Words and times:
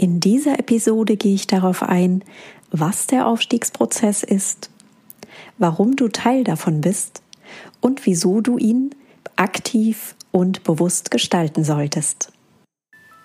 In 0.00 0.20
dieser 0.20 0.60
Episode 0.60 1.16
gehe 1.16 1.34
ich 1.34 1.48
darauf 1.48 1.82
ein, 1.82 2.22
was 2.70 3.08
der 3.08 3.26
Aufstiegsprozess 3.26 4.22
ist, 4.22 4.70
warum 5.58 5.96
du 5.96 6.06
Teil 6.06 6.44
davon 6.44 6.80
bist 6.80 7.20
und 7.80 8.06
wieso 8.06 8.40
du 8.40 8.58
ihn 8.58 8.94
aktiv 9.34 10.14
und 10.30 10.62
bewusst 10.62 11.10
gestalten 11.10 11.64
solltest. 11.64 12.32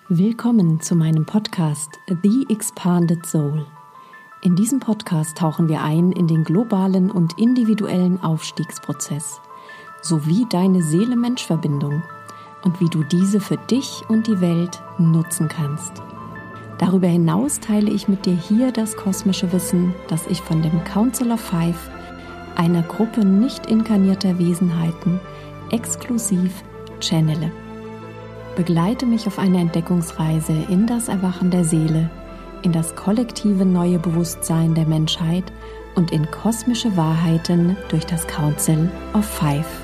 Willkommen 0.08 0.80
zu 0.80 0.96
meinem 0.96 1.24
Podcast 1.26 1.90
The 2.08 2.44
Expanded 2.50 3.24
Soul. 3.24 3.64
In 4.42 4.56
diesem 4.56 4.80
Podcast 4.80 5.38
tauchen 5.38 5.68
wir 5.68 5.80
ein 5.80 6.10
in 6.10 6.26
den 6.26 6.42
globalen 6.42 7.08
und 7.08 7.38
individuellen 7.38 8.20
Aufstiegsprozess 8.20 9.40
sowie 10.02 10.44
deine 10.50 10.82
Seele-Mensch-Verbindung 10.82 12.02
und 12.64 12.80
wie 12.80 12.88
du 12.88 13.04
diese 13.04 13.38
für 13.38 13.58
dich 13.58 14.02
und 14.08 14.26
die 14.26 14.40
Welt 14.40 14.82
nutzen 14.98 15.46
kannst. 15.46 16.02
Darüber 16.78 17.06
hinaus 17.06 17.60
teile 17.60 17.90
ich 17.90 18.08
mit 18.08 18.26
dir 18.26 18.34
hier 18.36 18.72
das 18.72 18.96
kosmische 18.96 19.52
Wissen, 19.52 19.94
das 20.08 20.26
ich 20.26 20.40
von 20.40 20.62
dem 20.62 20.82
Council 20.84 21.30
of 21.30 21.40
Five, 21.40 21.90
einer 22.56 22.82
Gruppe 22.82 23.24
nicht 23.24 23.66
inkarnierter 23.66 24.38
Wesenheiten, 24.38 25.20
exklusiv 25.70 26.62
channele. 27.00 27.50
Begleite 28.56 29.06
mich 29.06 29.26
auf 29.26 29.38
eine 29.38 29.58
Entdeckungsreise 29.58 30.52
in 30.68 30.86
das 30.86 31.08
Erwachen 31.08 31.50
der 31.50 31.64
Seele, 31.64 32.10
in 32.62 32.72
das 32.72 32.94
kollektive 32.96 33.64
neue 33.64 33.98
Bewusstsein 33.98 34.74
der 34.74 34.86
Menschheit 34.86 35.44
und 35.94 36.12
in 36.12 36.28
kosmische 36.30 36.96
Wahrheiten 36.96 37.76
durch 37.88 38.06
das 38.06 38.26
Council 38.26 38.90
of 39.12 39.24
Five. 39.24 39.83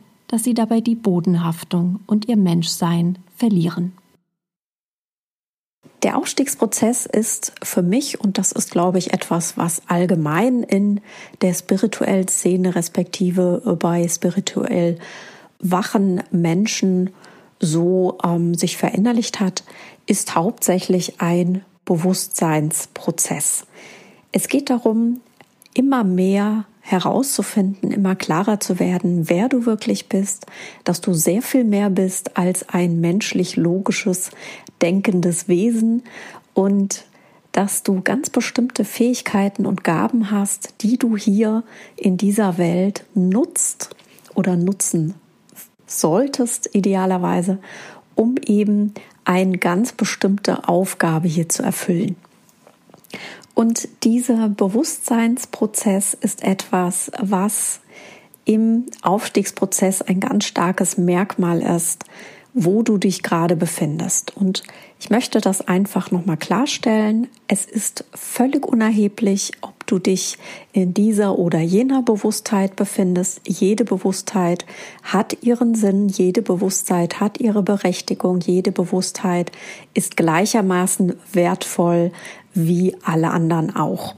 dass 0.31 0.45
sie 0.45 0.53
dabei 0.53 0.79
die 0.79 0.95
Bodenhaftung 0.95 1.99
und 2.07 2.29
ihr 2.29 2.37
Menschsein 2.37 3.19
verlieren. 3.35 3.91
Der 6.03 6.17
Aufstiegsprozess 6.17 7.05
ist 7.05 7.53
für 7.61 7.83
mich, 7.83 8.21
und 8.21 8.37
das 8.37 8.51
ist, 8.53 8.71
glaube 8.71 8.97
ich, 8.97 9.13
etwas, 9.13 9.57
was 9.57 9.83
allgemein 9.87 10.63
in 10.63 11.01
der 11.41 11.53
spirituellen 11.53 12.27
Szene 12.27 12.73
respektive 12.75 13.77
bei 13.79 14.07
spirituell 14.07 14.97
wachen 15.59 16.23
Menschen 16.31 17.11
so 17.59 18.17
ähm, 18.23 18.55
sich 18.55 18.77
verinnerlicht 18.77 19.39
hat, 19.39 19.63
ist 20.07 20.33
hauptsächlich 20.33 21.21
ein 21.21 21.63
Bewusstseinsprozess. 21.85 23.67
Es 24.31 24.47
geht 24.47 24.69
darum, 24.69 25.19
immer 25.75 26.03
mehr 26.03 26.65
herauszufinden, 26.81 27.91
immer 27.91 28.15
klarer 28.15 28.59
zu 28.59 28.79
werden, 28.79 29.29
wer 29.29 29.47
du 29.49 29.65
wirklich 29.65 30.09
bist, 30.09 30.47
dass 30.83 30.99
du 30.99 31.13
sehr 31.13 31.41
viel 31.41 31.63
mehr 31.63 31.89
bist 31.89 32.37
als 32.37 32.67
ein 32.69 32.99
menschlich 32.99 33.55
logisches, 33.55 34.31
denkendes 34.81 35.47
Wesen 35.47 36.03
und 36.53 37.05
dass 37.51 37.83
du 37.83 38.01
ganz 38.01 38.29
bestimmte 38.29 38.85
Fähigkeiten 38.85 39.65
und 39.65 39.83
Gaben 39.83 40.31
hast, 40.31 40.75
die 40.81 40.97
du 40.97 41.17
hier 41.17 41.63
in 41.97 42.17
dieser 42.17 42.57
Welt 42.57 43.05
nutzt 43.13 43.95
oder 44.35 44.55
nutzen 44.55 45.13
solltest, 45.85 46.73
idealerweise, 46.73 47.59
um 48.15 48.35
eben 48.45 48.93
eine 49.25 49.57
ganz 49.57 49.91
bestimmte 49.91 50.67
Aufgabe 50.67 51.27
hier 51.27 51.49
zu 51.49 51.63
erfüllen. 51.63 52.15
Und 53.53 53.87
dieser 54.03 54.49
Bewusstseinsprozess 54.49 56.13
ist 56.13 56.43
etwas, 56.43 57.11
was 57.19 57.81
im 58.45 58.85
Aufstiegsprozess 59.01 60.01
ein 60.01 60.19
ganz 60.19 60.45
starkes 60.45 60.97
Merkmal 60.97 61.61
ist, 61.61 62.05
wo 62.53 62.83
du 62.83 62.97
dich 62.97 63.23
gerade 63.23 63.55
befindest. 63.55 64.35
Und 64.35 64.63
ich 64.99 65.09
möchte 65.09 65.39
das 65.39 65.67
einfach 65.67 66.11
nochmal 66.11 66.37
klarstellen. 66.37 67.27
Es 67.47 67.65
ist 67.65 68.03
völlig 68.13 68.65
unerheblich, 68.67 69.53
ob 69.61 69.87
du 69.87 69.99
dich 69.99 70.37
in 70.73 70.93
dieser 70.93 71.39
oder 71.39 71.59
jener 71.59 72.01
Bewusstheit 72.01 72.75
befindest. 72.75 73.41
Jede 73.47 73.85
Bewusstheit 73.85 74.65
hat 75.03 75.43
ihren 75.43 75.75
Sinn, 75.75 76.09
jede 76.09 76.41
Bewusstheit 76.41 77.19
hat 77.19 77.39
ihre 77.39 77.63
Berechtigung, 77.63 78.39
jede 78.41 78.71
Bewusstheit 78.71 79.51
ist 79.93 80.17
gleichermaßen 80.17 81.13
wertvoll 81.31 82.11
wie 82.53 82.95
alle 83.03 83.31
anderen 83.31 83.75
auch. 83.75 84.15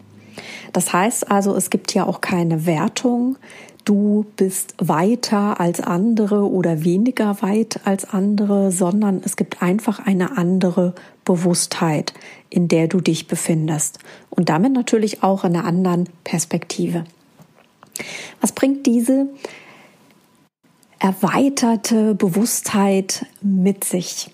Das 0.73 0.91
heißt 0.91 1.29
also, 1.29 1.55
es 1.55 1.69
gibt 1.69 1.93
ja 1.93 2.05
auch 2.05 2.19
keine 2.19 2.65
Wertung, 2.65 3.37
du 3.85 4.25
bist 4.35 4.75
weiter 4.77 5.59
als 5.59 5.81
andere 5.81 6.49
oder 6.49 6.83
weniger 6.83 7.41
weit 7.41 7.81
als 7.85 8.05
andere, 8.05 8.71
sondern 8.71 9.21
es 9.23 9.35
gibt 9.35 9.61
einfach 9.61 9.99
eine 9.99 10.37
andere 10.37 10.93
Bewusstheit, 11.25 12.13
in 12.49 12.67
der 12.67 12.87
du 12.87 12.99
dich 12.99 13.27
befindest 13.27 13.99
und 14.29 14.49
damit 14.49 14.73
natürlich 14.73 15.23
auch 15.23 15.43
in 15.43 15.55
einer 15.55 15.65
anderen 15.65 16.09
Perspektive. 16.23 17.05
Was 18.41 18.51
bringt 18.51 18.85
diese 18.85 19.27
erweiterte 20.99 22.15
Bewusstheit 22.15 23.25
mit 23.41 23.83
sich? 23.83 24.29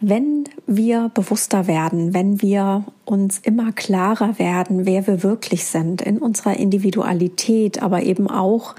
Wenn 0.00 0.44
wir 0.66 1.10
bewusster 1.14 1.66
werden, 1.66 2.12
wenn 2.12 2.42
wir 2.42 2.84
uns 3.06 3.38
immer 3.38 3.72
klarer 3.72 4.38
werden, 4.38 4.84
wer 4.84 5.06
wir 5.06 5.22
wirklich 5.22 5.64
sind, 5.64 6.02
in 6.02 6.18
unserer 6.18 6.56
Individualität, 6.58 7.82
aber 7.82 8.02
eben 8.02 8.28
auch 8.28 8.74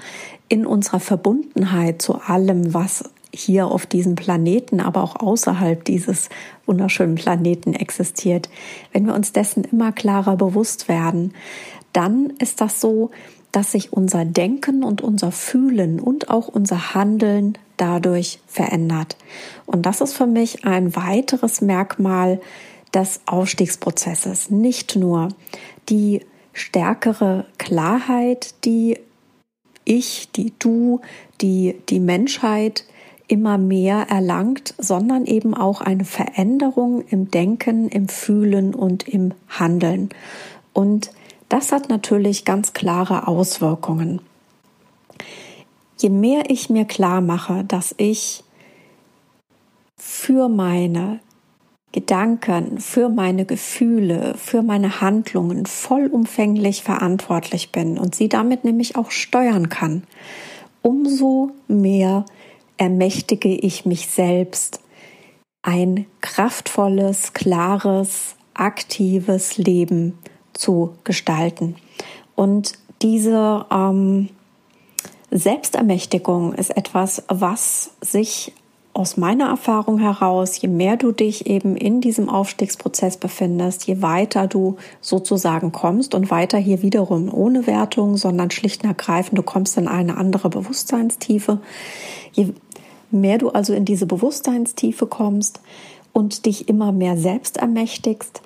in 0.48 0.64
unserer 0.64 1.00
Verbundenheit 1.00 2.00
zu 2.00 2.20
allem, 2.20 2.72
was 2.72 3.04
hier 3.34 3.66
auf 3.66 3.84
diesem 3.84 4.14
Planeten, 4.14 4.80
aber 4.80 5.02
auch 5.02 5.16
außerhalb 5.16 5.84
dieses 5.84 6.28
wunderschönen 6.66 7.16
Planeten 7.16 7.74
existiert, 7.74 8.48
wenn 8.92 9.06
wir 9.06 9.14
uns 9.14 9.32
dessen 9.32 9.64
immer 9.64 9.92
klarer 9.92 10.36
bewusst 10.36 10.88
werden, 10.88 11.34
dann 11.92 12.32
ist 12.38 12.60
das 12.60 12.80
so, 12.80 13.10
dass 13.52 13.72
sich 13.72 13.92
unser 13.92 14.24
Denken 14.24 14.84
und 14.84 15.00
unser 15.00 15.32
Fühlen 15.32 16.00
und 16.00 16.30
auch 16.30 16.48
unser 16.48 16.94
Handeln 16.94 17.58
dadurch 17.78 18.40
verändert. 18.46 19.16
Und 19.66 19.86
das 19.86 20.00
ist 20.00 20.14
für 20.14 20.26
mich 20.26 20.64
ein 20.64 20.94
weiteres 20.94 21.60
Merkmal 21.60 22.40
des 22.92 23.20
Aufstiegsprozesses. 23.26 24.50
Nicht 24.50 24.96
nur 24.96 25.28
die 25.88 26.20
stärkere 26.52 27.46
Klarheit, 27.58 28.54
die 28.64 28.98
ich, 29.84 30.30
die 30.32 30.52
du, 30.58 31.00
die 31.40 31.76
die 31.88 32.00
Menschheit 32.00 32.84
immer 33.26 33.58
mehr 33.58 34.06
erlangt, 34.08 34.74
sondern 34.78 35.26
eben 35.26 35.54
auch 35.54 35.80
eine 35.80 36.04
Veränderung 36.04 37.04
im 37.08 37.30
Denken, 37.30 37.88
im 37.88 38.08
Fühlen 38.08 38.74
und 38.74 39.06
im 39.06 39.32
Handeln. 39.48 40.08
Und 40.72 41.10
das 41.48 41.72
hat 41.72 41.88
natürlich 41.88 42.44
ganz 42.44 42.72
klare 42.72 43.28
Auswirkungen. 43.28 44.20
Je 46.00 46.10
mehr 46.10 46.48
ich 46.48 46.70
mir 46.70 46.84
klar 46.84 47.20
mache, 47.20 47.64
dass 47.64 47.94
ich 47.98 48.44
für 49.96 50.48
meine 50.48 51.20
Gedanken, 51.90 52.78
für 52.78 53.08
meine 53.08 53.44
Gefühle, 53.44 54.34
für 54.36 54.62
meine 54.62 55.00
Handlungen 55.00 55.66
vollumfänglich 55.66 56.82
verantwortlich 56.82 57.72
bin 57.72 57.98
und 57.98 58.14
sie 58.14 58.28
damit 58.28 58.64
nämlich 58.64 58.96
auch 58.96 59.10
steuern 59.10 59.68
kann, 59.68 60.04
umso 60.82 61.50
mehr 61.66 62.24
ermächtige 62.76 63.48
ich 63.48 63.86
mich 63.86 64.06
selbst, 64.08 64.80
ein 65.62 66.06
kraftvolles, 66.20 67.32
klares, 67.32 68.36
aktives 68.54 69.58
Leben 69.58 70.18
zu 70.52 70.94
gestalten. 71.04 71.76
Und 72.36 72.74
diese 73.02 73.66
ähm, 73.70 74.28
Selbstermächtigung 75.30 76.54
ist 76.54 76.76
etwas, 76.76 77.22
was 77.28 77.90
sich 78.00 78.52
aus 78.94 79.16
meiner 79.16 79.48
Erfahrung 79.48 79.98
heraus, 79.98 80.60
je 80.60 80.68
mehr 80.68 80.96
du 80.96 81.12
dich 81.12 81.46
eben 81.46 81.76
in 81.76 82.00
diesem 82.00 82.28
Aufstiegsprozess 82.28 83.16
befindest, 83.16 83.86
je 83.86 84.02
weiter 84.02 84.48
du 84.48 84.76
sozusagen 85.00 85.70
kommst 85.70 86.16
und 86.16 86.32
weiter 86.32 86.58
hier 86.58 86.82
wiederum 86.82 87.32
ohne 87.32 87.68
Wertung, 87.68 88.16
sondern 88.16 88.50
schlicht 88.50 88.82
und 88.82 88.88
ergreifend, 88.88 89.38
du 89.38 89.42
kommst 89.42 89.78
in 89.78 89.86
eine 89.86 90.16
andere 90.16 90.50
Bewusstseinstiefe. 90.50 91.60
Je 92.32 92.48
mehr 93.12 93.38
du 93.38 93.50
also 93.50 93.72
in 93.72 93.84
diese 93.84 94.06
Bewusstseinstiefe 94.06 95.06
kommst 95.06 95.60
und 96.12 96.46
dich 96.46 96.68
immer 96.68 96.90
mehr 96.90 97.16
selbst 97.16 97.58
ermächtigst, 97.58 98.42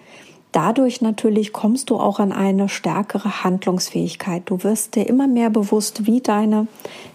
Dadurch 0.53 1.01
natürlich 1.01 1.55
kommst 1.55 1.89
du 1.89 1.97
auch 1.97 2.21
an 2.21 2.31
eine 2.31 2.69
stärkere 2.69 3.43
Handlungsfähigkeit. 3.43 4.43
Du 4.45 4.63
wirst 4.63 4.95
dir 4.95 5.09
immer 5.09 5.27
mehr 5.27 5.49
bewusst, 5.49 6.07
wie 6.07 6.21
deine 6.21 6.67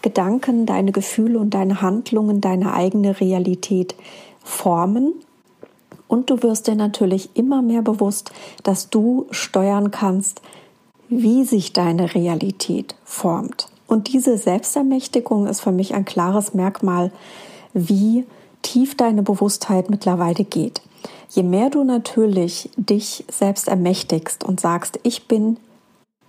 Gedanken, 0.01 0.65
deine 0.65 0.91
Gefühle 0.91 1.37
und 1.37 1.51
deine 1.51 1.81
Handlungen 1.81 2.41
deine 2.41 2.73
eigene 2.73 3.19
Realität 3.19 3.95
formen. 4.43 5.13
Und 6.07 6.31
du 6.31 6.41
wirst 6.41 6.67
dir 6.67 6.75
natürlich 6.75 7.29
immer 7.35 7.61
mehr 7.61 7.83
bewusst, 7.83 8.31
dass 8.63 8.89
du 8.89 9.27
steuern 9.29 9.91
kannst, 9.91 10.41
wie 11.09 11.43
sich 11.43 11.73
deine 11.73 12.15
Realität 12.15 12.95
formt. 13.05 13.67
Und 13.87 14.11
diese 14.11 14.37
Selbstermächtigung 14.37 15.45
ist 15.47 15.61
für 15.61 15.71
mich 15.71 15.93
ein 15.93 16.05
klares 16.05 16.53
Merkmal, 16.55 17.11
wie 17.73 18.25
tief 18.61 18.97
deine 18.97 19.21
Bewusstheit 19.21 19.89
mittlerweile 19.89 20.43
geht. 20.43 20.81
Je 21.29 21.43
mehr 21.43 21.69
du 21.69 21.83
natürlich 21.83 22.69
dich 22.77 23.25
selbst 23.29 23.67
ermächtigst 23.67 24.43
und 24.43 24.59
sagst, 24.59 24.99
ich 25.03 25.27
bin 25.27 25.57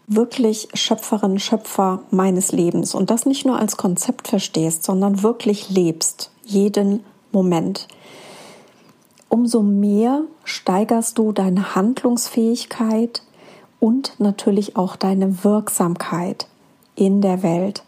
wirklich 0.06 0.68
Schöpferin, 0.74 1.38
Schöpfer 1.38 2.00
meines 2.10 2.52
Lebens 2.52 2.94
und 2.94 3.10
das 3.10 3.26
nicht 3.26 3.44
nur 3.44 3.58
als 3.58 3.76
Konzept 3.76 4.28
verstehst, 4.28 4.82
sondern 4.82 5.22
wirklich 5.22 5.68
lebst, 5.68 6.30
jeden 6.44 7.04
Moment, 7.30 7.86
umso 9.28 9.62
mehr 9.62 10.22
steigerst 10.44 11.18
du 11.18 11.32
deine 11.32 11.74
Handlungsfähigkeit 11.74 13.22
und 13.80 14.14
natürlich 14.18 14.76
auch 14.76 14.96
deine 14.96 15.44
Wirksamkeit 15.44 16.46
in 16.94 17.20
der 17.20 17.42
Welt. 17.42 17.84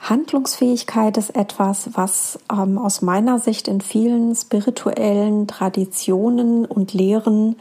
Handlungsfähigkeit 0.00 1.16
ist 1.18 1.36
etwas, 1.36 1.90
was 1.92 2.38
ähm, 2.50 2.78
aus 2.78 3.02
meiner 3.02 3.38
Sicht 3.38 3.68
in 3.68 3.80
vielen 3.80 4.34
spirituellen 4.34 5.46
Traditionen 5.46 6.64
und 6.64 6.94
Lehren 6.94 7.56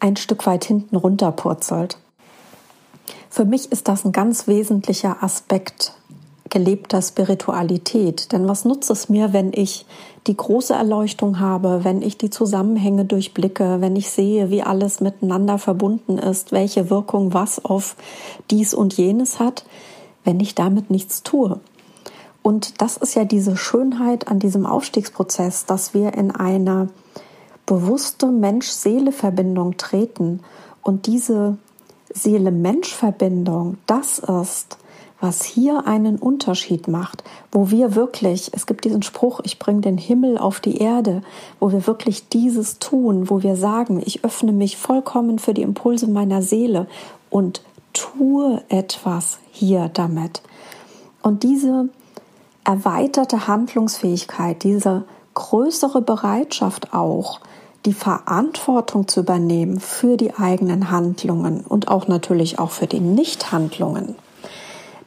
ein 0.00 0.16
Stück 0.16 0.46
weit 0.46 0.64
hinten 0.64 0.96
runterpurzelt. 0.96 1.98
Für 3.28 3.44
mich 3.44 3.70
ist 3.70 3.88
das 3.88 4.04
ein 4.04 4.12
ganz 4.12 4.48
wesentlicher 4.48 5.22
Aspekt 5.22 5.92
gelebter 6.50 7.00
Spiritualität. 7.00 8.32
Denn 8.32 8.48
was 8.48 8.64
nutzt 8.64 8.90
es 8.90 9.08
mir, 9.08 9.32
wenn 9.32 9.52
ich 9.52 9.86
die 10.26 10.36
große 10.36 10.74
Erleuchtung 10.74 11.38
habe, 11.38 11.84
wenn 11.84 12.02
ich 12.02 12.18
die 12.18 12.30
Zusammenhänge 12.30 13.04
durchblicke, 13.04 13.80
wenn 13.80 13.96
ich 13.96 14.10
sehe, 14.10 14.50
wie 14.50 14.62
alles 14.62 15.00
miteinander 15.00 15.58
verbunden 15.58 16.18
ist, 16.18 16.50
welche 16.52 16.90
Wirkung 16.90 17.32
was 17.32 17.64
auf 17.64 17.96
dies 18.50 18.74
und 18.74 18.96
jenes 18.96 19.38
hat, 19.38 19.64
wenn 20.24 20.40
ich 20.40 20.54
damit 20.54 20.90
nichts 20.90 21.22
tue. 21.22 21.60
Und 22.42 22.80
das 22.80 22.96
ist 22.96 23.14
ja 23.14 23.24
diese 23.24 23.56
Schönheit 23.56 24.28
an 24.28 24.38
diesem 24.38 24.66
Aufstiegsprozess, 24.66 25.66
dass 25.66 25.94
wir 25.94 26.14
in 26.14 26.30
eine 26.30 26.88
bewusste 27.66 28.26
Mensch-Seele-Verbindung 28.26 29.76
treten. 29.76 30.40
Und 30.82 31.06
diese 31.06 31.58
Seele-Mensch-Verbindung, 32.12 33.76
das 33.86 34.18
ist, 34.18 34.78
was 35.20 35.44
hier 35.44 35.86
einen 35.86 36.16
Unterschied 36.16 36.88
macht, 36.88 37.22
wo 37.52 37.70
wir 37.70 37.94
wirklich, 37.94 38.50
es 38.54 38.66
gibt 38.66 38.84
diesen 38.84 39.02
Spruch, 39.02 39.40
ich 39.44 39.58
bringe 39.58 39.82
den 39.82 39.98
Himmel 39.98 40.38
auf 40.38 40.60
die 40.60 40.78
Erde, 40.78 41.22
wo 41.60 41.70
wir 41.72 41.86
wirklich 41.86 42.28
dieses 42.28 42.78
tun, 42.78 43.28
wo 43.28 43.42
wir 43.42 43.54
sagen, 43.54 44.02
ich 44.04 44.24
öffne 44.24 44.52
mich 44.52 44.78
vollkommen 44.78 45.38
für 45.38 45.52
die 45.52 45.62
Impulse 45.62 46.08
meiner 46.08 46.40
Seele 46.40 46.86
und 47.28 47.62
tue 47.92 48.62
etwas 48.68 49.38
hier 49.50 49.90
damit. 49.92 50.42
Und 51.22 51.42
diese 51.42 51.88
erweiterte 52.64 53.46
Handlungsfähigkeit, 53.46 54.62
diese 54.62 55.04
größere 55.34 56.02
Bereitschaft 56.02 56.92
auch, 56.92 57.40
die 57.86 57.94
Verantwortung 57.94 59.08
zu 59.08 59.20
übernehmen 59.20 59.80
für 59.80 60.16
die 60.16 60.34
eigenen 60.34 60.90
Handlungen 60.90 61.62
und 61.62 61.88
auch 61.88 62.08
natürlich 62.08 62.58
auch 62.58 62.70
für 62.70 62.86
die 62.86 63.00
Nichthandlungen. 63.00 64.16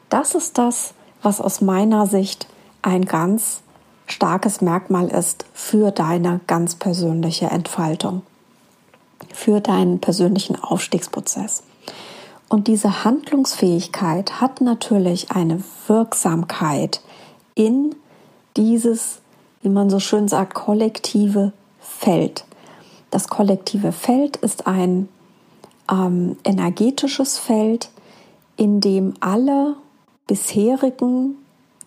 Das 0.10 0.34
ist 0.34 0.58
das, 0.58 0.94
was 1.22 1.40
aus 1.40 1.62
meiner 1.62 2.08
Sicht 2.08 2.48
ein 2.82 3.06
ganz 3.06 3.62
starkes 4.08 4.62
Merkmal 4.62 5.08
ist 5.08 5.46
für 5.54 5.92
deine 5.92 6.42
ganz 6.48 6.76
persönliche 6.76 7.46
Entfaltung, 7.46 8.24
für 9.34 9.62
deinen 9.62 10.00
persönlichen 10.00 10.62
Aufstiegsprozess. 10.62 11.64
Und 12.50 12.68
diese 12.68 13.04
Handlungsfähigkeit 13.04 14.40
hat 14.42 14.62
natürlich 14.62 15.32
eine 15.32 15.64
Wirksamkeit 15.88 17.02
in 17.56 17.96
dieses, 18.58 19.22
wie 19.62 19.70
man 19.70 19.90
so 19.90 20.00
schön 20.00 20.28
sagt, 20.28 20.54
kollektive 20.54 21.54
Feld. 21.80 22.46
Das 23.10 23.28
kollektive 23.28 23.92
Feld 23.92 24.38
ist 24.38 24.68
ein 24.68 25.10
ähm, 25.92 26.38
energetisches 26.44 27.38
Feld, 27.38 27.90
in 28.56 28.82
dem 28.82 29.14
alle 29.20 29.76
bisherigen, 30.28 31.38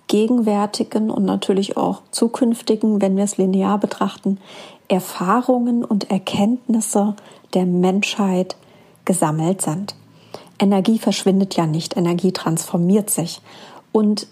gegenwärtigen 0.09 1.11
und 1.11 1.25
natürlich 1.25 1.77
auch 1.77 2.03
zukünftigen, 2.11 3.01
wenn 3.01 3.17
wir 3.17 3.25
es 3.25 3.39
linear 3.39 3.79
betrachten, 3.79 4.39
Erfahrungen 4.89 5.85
und 5.85 6.11
Erkenntnisse 6.11 7.15
der 7.55 7.67
Menschheit 7.67 8.57
gesammelt 9.05 9.63
sind. 9.63 9.97
Energie 10.59 10.99
verschwindet 10.99 11.57
ja 11.57 11.67
nicht, 11.67 11.97
Energie 11.97 12.33
transformiert 12.33 13.11
sich. 13.11 13.41
Und 13.93 14.27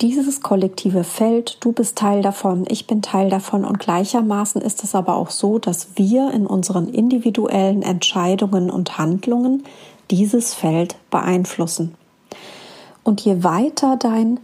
dieses 0.00 0.40
kollektive 0.40 1.04
Feld, 1.04 1.58
du 1.60 1.72
bist 1.72 1.98
Teil 1.98 2.22
davon, 2.22 2.64
ich 2.68 2.86
bin 2.86 3.02
Teil 3.02 3.28
davon 3.28 3.66
und 3.66 3.78
gleichermaßen 3.78 4.62
ist 4.62 4.82
es 4.82 4.94
aber 4.94 5.16
auch 5.16 5.28
so, 5.30 5.58
dass 5.58 5.88
wir 5.96 6.32
in 6.32 6.46
unseren 6.46 6.88
individuellen 6.88 7.82
Entscheidungen 7.82 8.70
und 8.70 8.96
Handlungen 8.96 9.64
dieses 10.10 10.54
Feld 10.54 10.96
beeinflussen. 11.10 11.94
Und 13.02 13.22
je 13.22 13.42
weiter 13.44 13.96
dein 13.96 14.40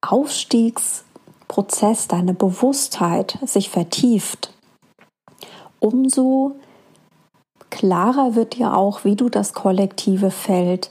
Aufstiegsprozess, 0.00 2.08
deine 2.08 2.34
Bewusstheit 2.34 3.38
sich 3.44 3.70
vertieft, 3.70 4.52
umso 5.80 6.56
klarer 7.72 8.36
wird 8.36 8.56
dir 8.58 8.76
auch, 8.76 9.02
wie 9.02 9.16
du 9.16 9.28
das 9.28 9.54
kollektive 9.54 10.30
Feld 10.30 10.90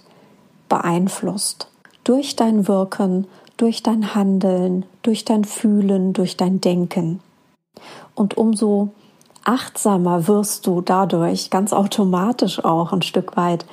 beeinflusst. 0.67 1.67
Durch 2.03 2.35
dein 2.35 2.67
Wirken, 2.67 3.27
durch 3.55 3.83
dein 3.83 4.15
Handeln, 4.15 4.85
durch 5.03 5.23
dein 5.23 5.45
Fühlen, 5.45 6.11
durch 6.11 6.35
dein 6.35 6.59
Denken. 6.59 7.21
Und 8.15 8.35
umso 8.35 8.89
achtsamer 9.45 10.27
wirst 10.27 10.65
du 10.65 10.81
dadurch 10.81 11.51
ganz 11.51 11.71
automatisch 11.71 12.63
auch 12.65 12.91
ein 12.91 13.03
Stück 13.03 13.38
weit, 13.38 13.65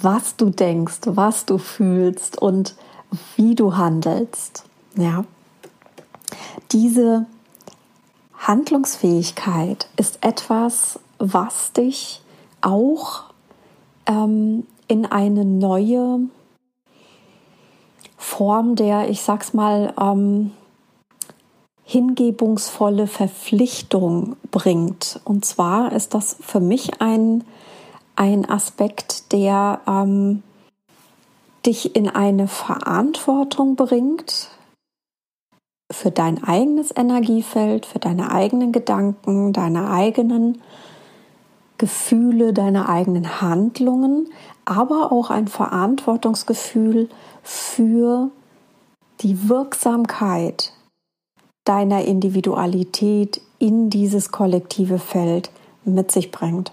was 0.00 0.36
du 0.36 0.48
denkst, 0.48 1.00
was 1.04 1.44
du 1.44 1.58
fühlst 1.58 2.40
und 2.40 2.74
wie 3.36 3.54
du 3.54 3.76
handelst. 3.76 4.64
Ja. 4.96 5.24
Diese 6.72 7.26
Handlungsfähigkeit 8.38 9.88
ist 9.96 10.18
etwas, 10.22 10.98
was 11.18 11.72
dich 11.72 12.22
auch 12.60 13.24
ähm, 14.06 14.66
in 14.88 15.06
eine 15.06 15.44
neue 15.44 16.20
Form 18.16 18.76
der, 18.76 19.08
ich 19.08 19.22
sag's 19.22 19.54
mal, 19.54 19.94
ähm, 20.00 20.52
hingebungsvolle 21.84 23.06
Verpflichtung 23.06 24.36
bringt. 24.50 25.20
Und 25.24 25.44
zwar 25.44 25.92
ist 25.92 26.14
das 26.14 26.36
für 26.40 26.60
mich 26.60 27.00
ein, 27.00 27.44
ein 28.16 28.48
Aspekt, 28.48 29.32
der 29.32 29.80
ähm, 29.86 30.42
dich 31.64 31.94
in 31.94 32.08
eine 32.08 32.48
Verantwortung 32.48 33.76
bringt 33.76 34.50
für 35.90 36.10
dein 36.10 36.42
eigenes 36.42 36.92
Energiefeld, 36.96 37.86
für 37.86 38.00
deine 38.00 38.32
eigenen 38.32 38.72
Gedanken, 38.72 39.52
deine 39.52 39.90
eigenen 39.90 40.60
Gefühle, 41.78 42.52
deine 42.52 42.88
eigenen 42.88 43.40
Handlungen, 43.40 44.28
aber 44.64 45.12
auch 45.12 45.30
ein 45.30 45.48
Verantwortungsgefühl 45.48 47.08
für 47.42 48.30
die 49.20 49.48
Wirksamkeit 49.48 50.72
deiner 51.64 52.04
Individualität 52.04 53.40
in 53.58 53.90
dieses 53.90 54.30
kollektive 54.30 54.98
Feld 54.98 55.50
mit 55.84 56.10
sich 56.10 56.30
bringt. 56.30 56.72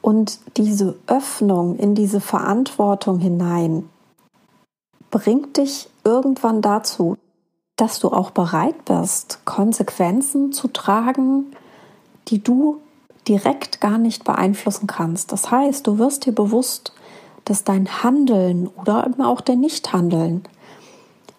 Und 0.00 0.38
diese 0.56 0.96
Öffnung 1.06 1.76
in 1.76 1.94
diese 1.94 2.20
Verantwortung 2.20 3.18
hinein 3.18 3.88
bringt 5.10 5.56
dich 5.56 5.88
irgendwann 6.04 6.62
dazu, 6.62 7.16
dass 7.76 7.98
du 8.00 8.08
auch 8.08 8.30
bereit 8.30 8.84
bist, 8.84 9.40
Konsequenzen 9.44 10.52
zu 10.52 10.68
tragen, 10.68 11.46
die 12.28 12.42
du 12.42 12.80
direkt 13.28 13.80
gar 13.80 13.98
nicht 13.98 14.24
beeinflussen 14.24 14.86
kannst. 14.86 15.32
Das 15.32 15.50
heißt, 15.50 15.86
du 15.86 15.98
wirst 15.98 16.26
dir 16.26 16.32
bewusst, 16.32 16.92
dass 17.44 17.64
dein 17.64 18.02
Handeln 18.02 18.68
oder 18.68 19.06
eben 19.06 19.22
auch 19.22 19.40
dein 19.40 19.60
Nichthandeln 19.60 20.42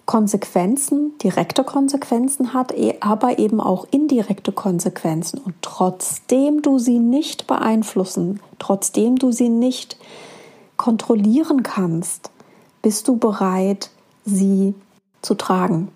Konsequenzen, 0.10 1.15
direkte 1.19 1.63
Konsequenzen 1.63 2.55
hat, 2.55 2.72
e, 2.72 2.96
aber 3.00 3.38
eben 3.38 3.62
auch 3.62 3.86
indirekte 3.91 4.51
Konsequenzen. 4.51 5.39
Und 5.39 5.53
trotzdem 5.62 6.63
du 6.63 6.79
sie 6.79 6.98
nicht 6.98 7.46
beeinflussen, 7.46 8.39
trotzdem 8.58 9.17
du 9.17 9.31
sie 9.31 9.50
nicht 9.50 9.98
kontrollieren 10.77 11.62
kannst, 11.62 12.31
bist 12.81 13.08
du 13.08 13.17
bereit, 13.17 13.91
sie 14.25 14.74
zu 15.22 15.36
tragen. 15.36 15.89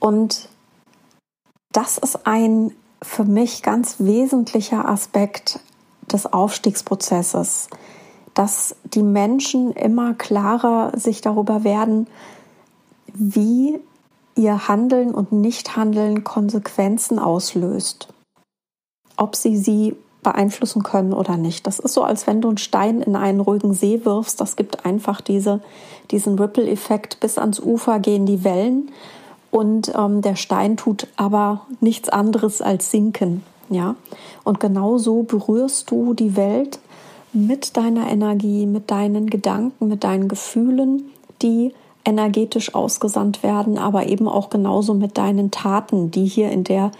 Und 0.00 0.48
das 1.70 1.98
ist 1.98 2.26
ein 2.26 2.72
für 3.06 3.24
mich 3.24 3.62
ganz 3.62 3.96
wesentlicher 3.98 4.88
Aspekt 4.88 5.60
des 6.12 6.32
Aufstiegsprozesses, 6.32 7.68
dass 8.34 8.76
die 8.84 9.02
Menschen 9.02 9.72
immer 9.72 10.14
klarer 10.14 10.92
sich 10.98 11.20
darüber 11.20 11.64
werden, 11.64 12.06
wie 13.14 13.78
ihr 14.34 14.68
Handeln 14.68 15.14
und 15.14 15.32
Nichthandeln 15.32 16.22
Konsequenzen 16.24 17.18
auslöst. 17.18 18.08
Ob 19.16 19.34
sie 19.34 19.56
sie 19.56 19.96
beeinflussen 20.22 20.82
können 20.82 21.12
oder 21.12 21.36
nicht. 21.36 21.66
Das 21.66 21.78
ist 21.78 21.94
so, 21.94 22.02
als 22.02 22.26
wenn 22.26 22.40
du 22.40 22.48
einen 22.48 22.58
Stein 22.58 23.00
in 23.00 23.16
einen 23.16 23.40
ruhigen 23.40 23.72
See 23.72 24.04
wirfst. 24.04 24.40
Das 24.40 24.56
gibt 24.56 24.84
einfach 24.84 25.20
diese, 25.20 25.62
diesen 26.10 26.38
Ripple-Effekt. 26.38 27.20
Bis 27.20 27.38
ans 27.38 27.60
Ufer 27.60 28.00
gehen 28.00 28.26
die 28.26 28.42
Wellen 28.44 28.90
und 29.56 29.90
ähm, 29.96 30.20
der 30.20 30.36
Stein 30.36 30.76
tut 30.76 31.06
aber 31.16 31.62
nichts 31.80 32.10
anderes 32.10 32.60
als 32.60 32.90
sinken. 32.90 33.42
Ja, 33.70 33.96
und 34.44 34.60
genau 34.60 34.98
so 34.98 35.22
berührst 35.22 35.90
du 35.90 36.12
die 36.12 36.36
Welt 36.36 36.78
mit 37.32 37.78
deiner 37.78 38.06
Energie, 38.10 38.66
mit 38.66 38.90
deinen 38.90 39.30
Gedanken, 39.30 39.88
mit 39.88 40.04
deinen 40.04 40.28
Gefühlen, 40.28 41.04
die 41.40 41.72
energetisch 42.04 42.74
ausgesandt 42.74 43.42
werden, 43.42 43.78
aber 43.78 44.06
eben 44.08 44.28
auch 44.28 44.50
genauso 44.50 44.92
mit 44.92 45.16
deinen 45.16 45.50
Taten, 45.50 46.10
die 46.10 46.26
hier 46.26 46.50
in 46.50 46.62
der 46.62 46.90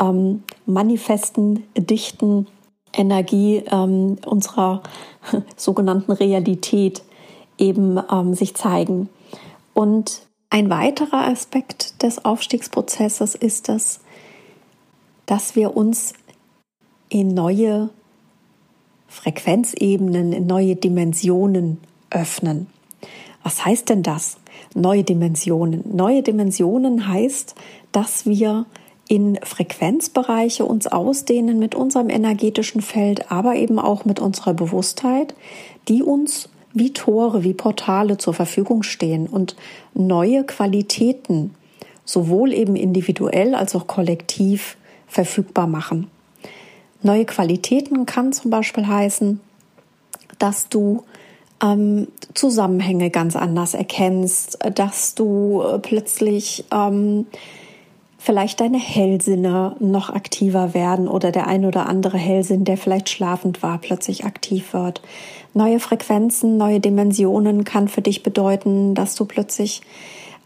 ähm, 0.00 0.42
manifesten, 0.64 1.64
dichten 1.76 2.46
Energie 2.94 3.62
ähm, 3.70 4.16
unserer 4.24 4.82
sogenannten 5.56 6.12
Realität 6.12 7.02
eben 7.58 8.00
ähm, 8.10 8.32
sich 8.32 8.54
zeigen. 8.54 9.10
Und 9.74 10.29
ein 10.50 10.68
weiterer 10.68 11.28
Aspekt 11.28 12.02
des 12.02 12.24
Aufstiegsprozesses 12.24 13.36
ist 13.36 13.68
es, 13.68 14.00
dass 15.26 15.54
wir 15.54 15.76
uns 15.76 16.12
in 17.08 17.34
neue 17.34 17.90
Frequenzebenen, 19.06 20.32
in 20.32 20.46
neue 20.46 20.74
Dimensionen 20.74 21.78
öffnen. 22.10 22.66
Was 23.44 23.64
heißt 23.64 23.88
denn 23.88 24.02
das? 24.02 24.38
Neue 24.74 25.04
Dimensionen. 25.04 25.84
Neue 25.96 26.22
Dimensionen 26.22 27.08
heißt, 27.08 27.54
dass 27.92 28.26
wir 28.26 28.66
in 29.08 29.38
Frequenzbereiche 29.42 30.64
uns 30.64 30.86
ausdehnen 30.86 31.58
mit 31.58 31.74
unserem 31.74 32.10
energetischen 32.10 32.80
Feld, 32.80 33.30
aber 33.30 33.56
eben 33.56 33.78
auch 33.78 34.04
mit 34.04 34.20
unserer 34.20 34.54
Bewusstheit, 34.54 35.34
die 35.88 36.02
uns 36.02 36.48
wie 36.72 36.92
Tore, 36.92 37.44
wie 37.44 37.54
Portale 37.54 38.18
zur 38.18 38.34
Verfügung 38.34 38.82
stehen 38.82 39.26
und 39.26 39.56
neue 39.94 40.44
Qualitäten 40.44 41.54
sowohl 42.04 42.52
eben 42.52 42.76
individuell 42.76 43.54
als 43.54 43.74
auch 43.74 43.86
kollektiv 43.86 44.76
verfügbar 45.06 45.66
machen. 45.66 46.08
Neue 47.02 47.24
Qualitäten 47.24 48.06
kann 48.06 48.32
zum 48.32 48.50
Beispiel 48.50 48.86
heißen, 48.86 49.40
dass 50.38 50.68
du 50.68 51.04
ähm, 51.62 52.08
Zusammenhänge 52.34 53.10
ganz 53.10 53.36
anders 53.36 53.74
erkennst, 53.74 54.58
dass 54.74 55.14
du 55.14 55.62
äh, 55.62 55.78
plötzlich 55.78 56.64
ähm, 56.72 57.26
vielleicht 58.20 58.60
deine 58.60 58.78
Hellsinne 58.78 59.76
noch 59.80 60.10
aktiver 60.10 60.74
werden 60.74 61.08
oder 61.08 61.32
der 61.32 61.46
ein 61.46 61.64
oder 61.64 61.86
andere 61.86 62.18
Hellsinn, 62.18 62.64
der 62.64 62.76
vielleicht 62.76 63.08
schlafend 63.08 63.62
war, 63.62 63.78
plötzlich 63.78 64.26
aktiv 64.26 64.74
wird. 64.74 65.00
Neue 65.54 65.80
Frequenzen, 65.80 66.58
neue 66.58 66.80
Dimensionen 66.80 67.64
kann 67.64 67.88
für 67.88 68.02
dich 68.02 68.22
bedeuten, 68.22 68.94
dass 68.94 69.14
du 69.14 69.24
plötzlich 69.24 69.80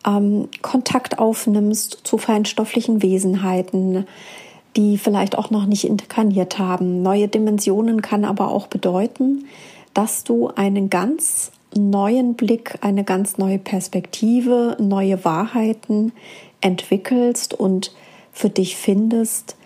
ähm, 0.07 0.49
Kontakt 0.62 1.19
aufnimmst 1.19 1.99
zu 2.04 2.16
feinstofflichen 2.16 3.02
Wesenheiten, 3.02 4.07
die 4.76 4.97
vielleicht 4.97 5.37
auch 5.37 5.50
noch 5.50 5.66
nicht 5.66 5.85
inkarniert 5.85 6.61
haben. 6.61 7.02
Neue 7.02 7.26
Dimensionen 7.26 8.02
kann 8.02 8.25
aber 8.25 8.52
auch 8.52 8.69
bedeuten, 8.69 9.47
dass 9.95 10.23
du 10.23 10.47
einen 10.49 10.90
ganz 10.90 11.50
neuen 11.76 12.35
Blick, 12.35 12.78
eine 12.83 13.02
ganz 13.02 13.37
neue 13.37 13.59
Perspektive, 13.59 14.76
neue 14.78 15.25
Wahrheiten 15.25 16.12
entwickelst 16.64 17.54
und 17.54 17.92
für 18.33 18.49
dich 18.49 18.76
findest, 18.76 19.56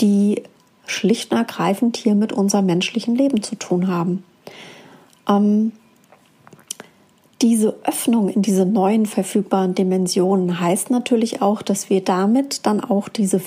die 0.00 0.42
schlicht 0.86 1.32
und 1.32 1.38
ergreifend 1.38 1.96
hier 1.96 2.14
mit 2.14 2.32
unserem 2.32 2.66
menschlichen 2.66 3.16
Leben 3.16 3.42
zu 3.42 3.56
tun 3.56 3.88
haben. 3.88 4.24
Ähm, 5.28 5.72
diese 7.42 7.76
Öffnung 7.84 8.28
in 8.28 8.42
diese 8.42 8.64
neuen 8.64 9.04
verfügbaren 9.04 9.74
Dimensionen 9.74 10.58
heißt 10.60 10.90
natürlich 10.90 11.42
auch, 11.42 11.60
dass 11.60 11.90
wir 11.90 12.02
damit 12.02 12.64
dann 12.64 12.80
auch 12.82 13.08
diese 13.08 13.42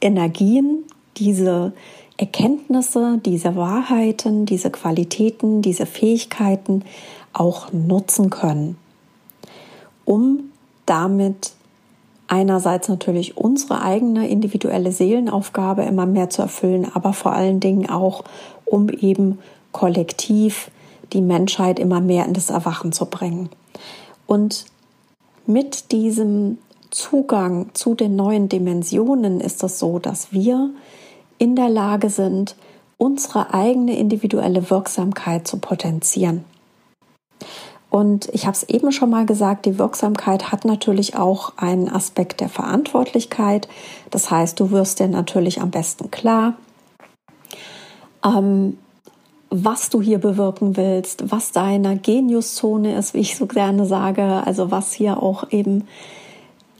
Energien, 0.00 0.84
diese 1.16 1.72
Erkenntnisse, 2.18 3.20
diese 3.24 3.54
Wahrheiten, 3.56 4.44
diese 4.44 4.70
Qualitäten, 4.70 5.62
diese 5.62 5.86
Fähigkeiten 5.86 6.84
auch 7.32 7.72
nutzen 7.72 8.28
können, 8.28 8.76
um 10.04 10.50
damit 10.84 11.52
einerseits 12.28 12.88
natürlich 12.88 13.36
unsere 13.36 13.82
eigene 13.82 14.28
individuelle 14.28 14.92
Seelenaufgabe 14.92 15.82
immer 15.82 16.06
mehr 16.06 16.30
zu 16.30 16.42
erfüllen, 16.42 16.86
aber 16.94 17.12
vor 17.12 17.32
allen 17.32 17.60
Dingen 17.60 17.88
auch, 17.90 18.24
um 18.64 18.88
eben 18.90 19.38
kollektiv 19.72 20.70
die 21.12 21.22
Menschheit 21.22 21.78
immer 21.78 22.00
mehr 22.00 22.26
in 22.26 22.34
das 22.34 22.50
Erwachen 22.50 22.92
zu 22.92 23.06
bringen. 23.06 23.48
Und 24.26 24.66
mit 25.46 25.92
diesem 25.92 26.58
Zugang 26.90 27.70
zu 27.74 27.94
den 27.94 28.16
neuen 28.16 28.48
Dimensionen 28.48 29.40
ist 29.40 29.62
es 29.62 29.78
so, 29.78 29.98
dass 29.98 30.32
wir 30.32 30.70
in 31.38 31.56
der 31.56 31.68
Lage 31.68 32.10
sind, 32.10 32.56
unsere 32.98 33.54
eigene 33.54 33.96
individuelle 33.96 34.70
Wirksamkeit 34.70 35.46
zu 35.46 35.58
potenzieren. 35.58 36.44
Und 37.90 38.28
ich 38.32 38.44
habe 38.44 38.54
es 38.54 38.64
eben 38.64 38.92
schon 38.92 39.10
mal 39.10 39.24
gesagt, 39.24 39.64
die 39.64 39.78
Wirksamkeit 39.78 40.52
hat 40.52 40.64
natürlich 40.64 41.16
auch 41.16 41.54
einen 41.56 41.88
Aspekt 41.88 42.40
der 42.40 42.50
Verantwortlichkeit. 42.50 43.66
Das 44.10 44.30
heißt, 44.30 44.60
du 44.60 44.70
wirst 44.70 45.00
dir 45.00 45.08
natürlich 45.08 45.60
am 45.60 45.70
besten 45.70 46.10
klar, 46.10 46.54
ähm, 48.24 48.76
was 49.50 49.88
du 49.88 50.02
hier 50.02 50.18
bewirken 50.18 50.76
willst, 50.76 51.30
was 51.30 51.52
deine 51.52 51.96
Geniuszone 51.96 52.94
ist, 52.96 53.14
wie 53.14 53.20
ich 53.20 53.36
so 53.36 53.46
gerne 53.46 53.86
sage, 53.86 54.22
also 54.44 54.70
was 54.70 54.92
hier 54.92 55.22
auch 55.22 55.50
eben 55.50 55.88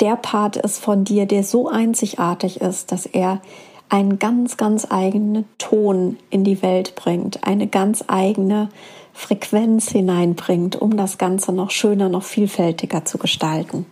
der 0.01 0.17
Part 0.17 0.57
ist 0.57 0.79
von 0.79 1.05
dir, 1.05 1.25
der 1.27 1.43
so 1.43 1.69
einzigartig 1.69 2.61
ist, 2.61 2.93
dass 2.93 3.07
er 3.07 3.41
einen 3.89 4.19
ganz, 4.19 4.59
ganz 4.59 4.87
eigenen 4.91 5.47
Ton 5.57 6.19
in 6.29 6.45
die 6.45 6.61
Welt 6.63 6.95
bringt, 6.95 7.45
eine 7.45 7.67
ganz 7.67 8.05
eigene 8.07 8.69
Frequenz 9.19 9.91
hineinbringt, 9.91 10.77
um 10.77 10.97
das 10.97 11.19
Ganze 11.19 11.53
noch 11.53 11.73
schöner, 11.73 12.09
noch 12.09 12.23
vielfältiger 12.23 13.05
zu 13.05 13.19
gestalten. 13.19 13.85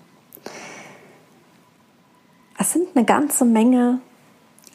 Es 2.57 2.73
sind 2.73 2.87
eine 2.95 3.05
ganze 3.05 3.45
Menge 3.45 3.99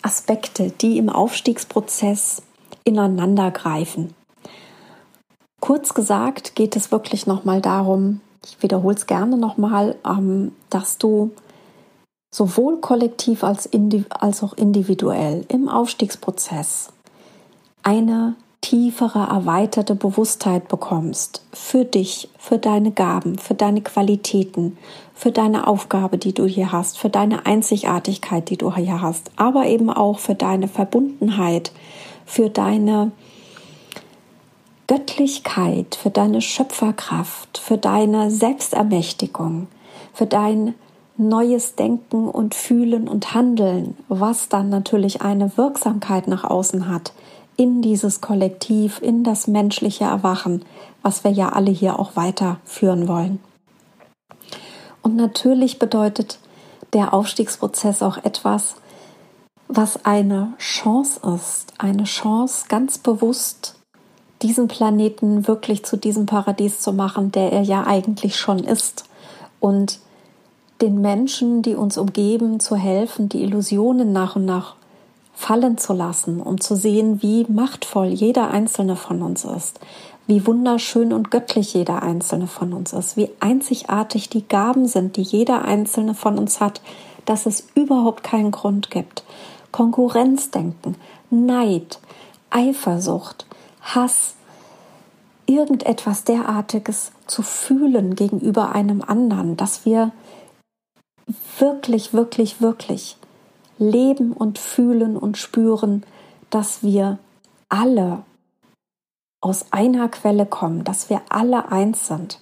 Aspekte, 0.01 0.70
die 0.70 0.98
im 0.98 1.10
Aufstiegsprozess 1.10 2.41
ineinander 2.84 3.50
greifen. 3.50 4.13
Kurz 5.62 5.93
gesagt 5.93 6.53
geht 6.55 6.75
es 6.75 6.91
wirklich 6.91 7.27
nochmal 7.27 7.62
darum, 7.62 8.20
ich 8.46 8.62
wiederhole 8.62 8.96
es 8.96 9.08
gerne 9.08 9.38
nochmal, 9.38 9.96
ähm, 10.05 10.51
dass 10.70 10.98
du 10.98 11.31
sowohl 12.29 12.81
kollektiv 12.81 13.46
als, 13.46 13.70
als 14.10 14.43
auch 14.43 14.53
individuell 14.53 15.46
im 15.48 15.70
Aufstiegsprozess 15.70 16.89
eine 17.84 18.36
tiefere, 18.62 19.27
erweiterte 19.27 19.96
Bewusstheit 19.96 20.68
bekommst 20.68 21.44
für 21.51 21.84
dich, 21.84 22.30
für 22.38 22.60
deine 22.60 22.91
Gaben, 22.91 23.38
für 23.38 23.56
deine 23.56 23.82
Qualitäten, 23.82 24.77
für 25.15 25.32
deine 25.32 25.68
Aufgabe, 25.68 26.18
die 26.18 26.34
du 26.34 26.46
hier 26.46 26.72
hast, 26.72 26.98
für 26.98 27.10
deine 27.10 27.46
Einzigartigkeit, 27.46 28.50
die 28.50 28.58
du 28.58 28.74
hier 28.74 29.01
hast, 29.01 29.32
aber 29.36 29.65
eben 29.65 29.89
auch 29.89 30.20
für 30.20 30.36
deine 30.36 30.68
Verbundenheit, 30.68 31.72
für 32.25 32.50
deine 32.50 33.12
Göttlichkeit, 34.88 35.96
für 35.96 36.12
deine 36.12 36.41
Schöpferkraft, 36.41 37.58
für 37.58 37.77
deine 37.77 38.30
Selbstermächtigung, 38.30 39.68
für 40.13 40.27
dein 40.27 40.75
neues 41.18 41.75
Denken 41.75 42.27
und 42.27 42.56
Fühlen 42.56 43.08
und 43.08 43.34
Handeln, 43.34 43.98
was 44.08 44.50
dann 44.50 44.70
natürlich 44.70 45.22
eine 45.22 45.58
Wirksamkeit 45.58 46.27
nach 46.27 46.44
außen 46.44 46.88
hat, 46.89 47.13
in 47.58 47.81
dieses 47.81 48.22
Kollektiv, 48.22 49.01
in 49.01 49.24
das 49.24 49.48
menschliche 49.48 50.05
Erwachen, 50.05 50.65
was 51.01 51.24
wir 51.24 51.31
ja 51.31 51.50
alle 51.50 51.72
hier 51.72 52.00
auch 52.00 52.15
weiterführen 52.15 53.08
wollen. 53.08 53.39
Und 55.01 55.15
natürlich 55.15 55.79
bedeutet 55.79 56.39
der 56.93 57.13
Aufstiegsprozess 57.13 58.01
auch 58.01 58.17
etwas, 58.17 58.75
was 59.67 60.05
eine 60.05 60.53
Chance 60.58 61.20
ist, 61.36 61.74
eine 61.77 62.03
Chance 62.03 62.65
ganz 62.67 62.98
bewusst 62.98 63.75
diesen 64.41 64.67
Planeten 64.67 65.48
wirklich 65.48 65.86
zu 65.86 65.98
diesem 65.98 66.25
Paradies 66.25 66.79
zu 66.79 66.93
machen, 66.93 67.31
der 67.31 67.51
er 67.51 67.62
ja 67.62 67.86
eigentlich 67.86 68.36
schon 68.36 68.60
ist. 68.60 69.05
Und 69.60 70.00
den 70.81 71.00
Menschen, 71.00 71.62
die 71.62 71.75
uns 71.75 71.98
umgeben, 71.98 72.60
zu 72.60 72.75
helfen, 72.75 73.29
die 73.29 73.43
Illusionen 73.43 74.12
nach 74.12 74.36
und 74.36 74.46
nach 74.46 74.75
fallen 75.34 75.78
zu 75.78 75.94
lassen, 75.94 76.42
um 76.42 76.60
zu 76.60 76.76
sehen, 76.76 77.22
wie 77.22 77.46
machtvoll 77.50 78.08
jeder 78.08 78.52
einzelne 78.52 78.96
von 78.96 79.22
uns 79.22 79.44
ist, 79.44 79.80
wie 80.28 80.46
wunderschön 80.46 81.14
und 81.14 81.32
göttlich 81.32 81.74
jeder 81.74 82.04
einzelne 82.04 82.48
von 82.48 82.74
uns 82.74 82.94
ist, 82.94 83.18
wie 83.18 83.30
einzigartig 83.40 84.30
die 84.30 84.48
Gaben 84.48 84.88
sind, 84.88 85.18
die 85.18 85.24
jeder 85.24 85.66
einzelne 85.66 86.14
von 86.14 86.38
uns 86.38 86.60
hat, 86.60 86.82
dass 87.26 87.46
es 87.46 87.68
überhaupt 87.76 88.24
keinen 88.24 88.52
Grund 88.52 88.92
gibt. 88.92 89.24
Konkurrenzdenken, 89.72 90.96
Neid, 91.30 92.00
Eifersucht, 92.50 93.46
Hass, 93.82 94.36
irgendetwas 95.46 96.24
derartiges 96.24 97.12
zu 97.28 97.42
fühlen 97.42 98.16
gegenüber 98.16 98.74
einem 98.74 99.02
anderen, 99.02 99.58
dass 99.58 99.86
wir 99.86 100.12
wirklich, 101.60 102.14
wirklich, 102.14 102.62
wirklich 102.62 103.18
leben 103.82 104.32
und 104.32 104.60
fühlen 104.60 105.18
und 105.18 105.38
spüren, 105.38 106.04
dass 106.50 106.84
wir 106.84 107.18
alle 107.68 108.24
aus 109.42 109.66
einer 109.72 110.08
Quelle 110.08 110.46
kommen, 110.46 110.84
dass 110.84 111.10
wir 111.10 111.22
alle 111.30 111.72
eins 111.72 112.08
sind 112.08 112.40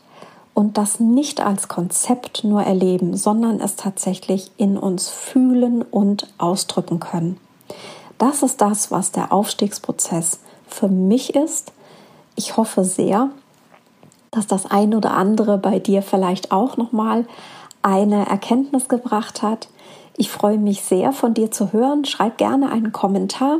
und 0.53 0.77
das 0.77 1.00
nicht 1.00 1.39
als 1.39 1.69
Konzept 1.69 2.43
nur 2.43 2.62
erleben, 2.62 3.15
sondern 3.15 3.62
es 3.62 3.77
tatsächlich 3.77 4.51
in 4.58 4.77
uns 4.77 5.08
fühlen 5.08 5.81
und 5.81 6.27
ausdrücken 6.38 7.00
können. 7.00 7.38
Das 8.17 8.43
ist 8.43 8.60
das, 8.60 8.91
was 8.91 9.13
der 9.13 9.31
Aufstiegsprozess 9.31 10.39
für 10.67 10.89
mich 10.89 11.36
ist. 11.36 11.72
Ich 12.36 12.58
hoffe 12.58 12.84
sehr, 12.84 13.29
dass 14.31 14.48
das 14.48 14.65
ein 14.65 14.93
oder 14.93 15.12
andere 15.12 15.58
bei 15.58 15.79
dir 15.79 16.01
vielleicht 16.01 16.51
auch 16.51 16.75
noch 16.75 16.91
mal 16.91 17.25
eine 17.81 18.27
Erkenntnis 18.27 18.89
gebracht 18.89 19.41
hat. 19.41 19.69
Ich 20.19 20.29
freue 20.29 20.57
mich 20.57 20.81
sehr, 20.81 21.13
von 21.13 21.33
dir 21.33 21.49
zu 21.49 21.71
hören. 21.71 22.03
Schreib 22.03 22.38
gerne 22.38 22.69
einen 22.73 22.91
Kommentar. 22.91 23.59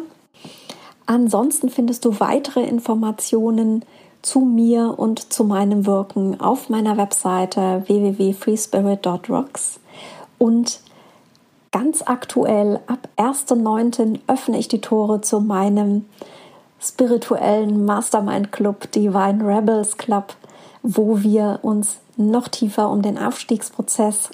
Ansonsten 1.06 1.70
findest 1.70 2.04
du 2.04 2.20
weitere 2.20 2.66
Informationen 2.66 3.86
zu 4.22 4.42
mir 4.42 4.96
und 4.98 5.32
zu 5.32 5.46
meinem 5.46 5.86
Wirken 5.86 6.42
auf 6.42 6.68
meiner 6.68 6.98
Webseite 6.98 7.84
www.freespirit.rocks 7.88 9.80
und 10.38 10.82
ganz 11.72 12.02
aktuell 12.06 12.82
ab 12.88 13.08
1.9. 13.16 14.20
öffne 14.28 14.60
ich 14.60 14.68
die 14.68 14.82
Tore 14.82 15.22
zu 15.22 15.40
meinem 15.40 16.08
spirituellen 16.82 17.86
Mastermind 17.86 18.52
Club, 18.52 18.92
Divine 18.92 19.48
Rebels 19.48 19.96
Club, 19.96 20.36
wo 20.84 21.22
wir 21.22 21.60
uns 21.62 22.00
noch 22.18 22.50
tiefer 22.50 22.90
um 22.90 23.02
den 23.02 23.18
Aufstiegsprozess 23.18 24.32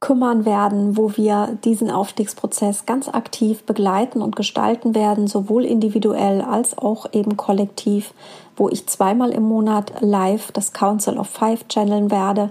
kümmern 0.00 0.46
werden, 0.46 0.96
wo 0.96 1.16
wir 1.16 1.58
diesen 1.62 1.90
Aufstiegsprozess 1.90 2.86
ganz 2.86 3.08
aktiv 3.08 3.62
begleiten 3.64 4.22
und 4.22 4.34
gestalten 4.34 4.94
werden, 4.94 5.26
sowohl 5.26 5.64
individuell 5.64 6.40
als 6.40 6.76
auch 6.76 7.06
eben 7.12 7.36
kollektiv, 7.36 8.14
wo 8.56 8.70
ich 8.70 8.86
zweimal 8.86 9.30
im 9.30 9.42
Monat 9.42 9.92
live 10.00 10.52
das 10.52 10.72
Council 10.72 11.18
of 11.18 11.28
Five 11.28 11.68
channeln 11.68 12.10
werde 12.10 12.50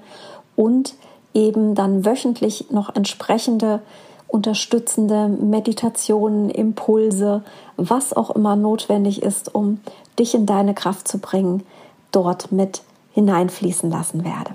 und 0.55 0.93
eben 1.33 1.73
dann 1.73 2.05
wöchentlich 2.05 2.69
noch 2.69 2.95
entsprechende 2.95 3.81
unterstützende 4.27 5.27
Meditationen, 5.27 6.51
Impulse, 6.51 7.43
was 7.77 8.13
auch 8.13 8.29
immer 8.29 8.55
notwendig 8.55 9.23
ist, 9.23 9.53
um 9.55 9.79
dich 10.19 10.35
in 10.35 10.45
deine 10.45 10.75
Kraft 10.75 11.07
zu 11.07 11.17
bringen, 11.17 11.63
dort 12.11 12.51
mit 12.51 12.83
hineinfließen 13.13 13.89
lassen 13.89 14.23
werde. 14.23 14.51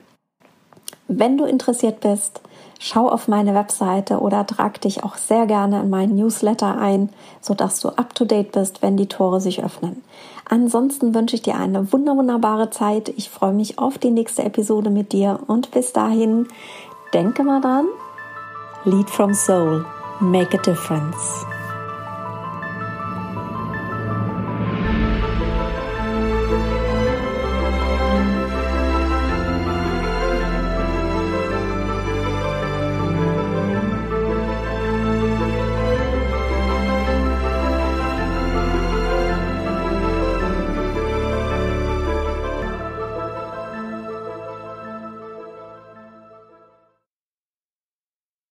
Wenn 1.09 1.37
du 1.37 1.45
interessiert 1.45 2.01
bist, 2.01 2.41
schau 2.79 3.09
auf 3.09 3.29
meine 3.29 3.55
Webseite 3.55 4.21
oder 4.21 4.47
trag 4.47 4.81
dich 4.81 5.05
auch 5.05 5.17
sehr 5.17 5.47
gerne 5.47 5.81
in 5.81 5.91
meinen 5.91 6.17
Newsletter 6.17 6.79
ein, 6.79 7.11
sodass 7.41 7.81
du 7.81 7.89
up 7.89 8.15
to 8.15 8.25
date 8.25 8.53
bist, 8.53 8.83
wenn 8.83 8.97
die 8.97 9.09
Tore 9.09 9.41
sich 9.41 9.63
öffnen. 9.63 10.03
Ansonsten 10.49 11.15
wünsche 11.15 11.37
ich 11.37 11.43
dir 11.43 11.57
eine 11.57 11.93
wunderbare 11.93 12.71
Zeit. 12.71 13.11
Ich 13.17 13.31
freue 13.31 13.53
mich 13.53 13.79
auf 13.79 13.99
die 13.99 14.11
nächste 14.11 14.45
Episode 14.45 14.91
mit 14.91 15.13
dir 15.13 15.41
und 15.47 15.71
bis 15.71 15.93
dahin 15.93 16.49
denke 17.13 17.43
mal 17.43 17.61
dran. 17.61 17.87
Lead 18.85 19.09
from 19.09 19.33
Soul. 19.35 19.85
Make 20.21 20.57
a 20.57 20.63
difference. 20.63 21.47